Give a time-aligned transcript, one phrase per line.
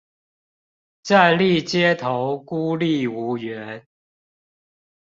[1.03, 3.85] 站立街頭孤立無援